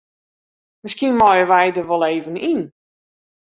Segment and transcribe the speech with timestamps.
[0.83, 2.61] Miskien meie we der wol even yn.